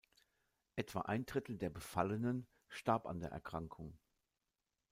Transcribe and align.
Etwa 0.77 1.01
ein 1.01 1.27
Drittel 1.27 1.59
der 1.59 1.69
Befallenen 1.69 2.47
starb 2.69 3.05
an 3.05 3.19
der 3.19 3.29
Erkrankung. 3.29 3.99